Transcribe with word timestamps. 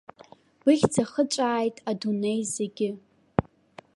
Быхьӡ 0.63 0.95
ахыҵәааит 1.03 1.77
адунеи 1.89 2.41
зегьы. 2.53 2.89